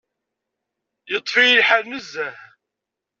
[1.11, 2.35] Yeṭṭef-iyi lḥal nezzeh.